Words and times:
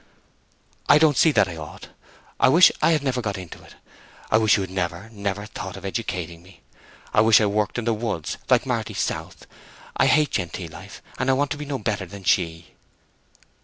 "I 0.89 0.97
don't 0.97 1.15
see 1.15 1.31
that 1.33 1.47
I 1.47 1.57
ought. 1.57 1.89
I 2.39 2.49
wish 2.49 2.71
I 2.81 2.89
had 2.93 3.03
never 3.03 3.21
got 3.21 3.37
into 3.37 3.61
it. 3.61 3.75
I 4.31 4.39
wish 4.39 4.57
you 4.57 4.61
had 4.61 4.71
never, 4.71 5.11
never 5.11 5.45
thought 5.45 5.77
of 5.77 5.85
educating 5.85 6.41
me. 6.41 6.61
I 7.13 7.21
wish 7.21 7.39
I 7.39 7.45
worked 7.45 7.77
in 7.77 7.85
the 7.85 7.93
woods 7.93 8.39
like 8.49 8.65
Marty 8.65 8.95
South. 8.95 9.45
I 9.95 10.07
hate 10.07 10.31
genteel 10.31 10.71
life, 10.71 11.03
and 11.19 11.29
I 11.29 11.33
want 11.33 11.51
to 11.51 11.57
be 11.57 11.65
no 11.65 11.77
better 11.77 12.07
than 12.07 12.23
she." 12.23 12.73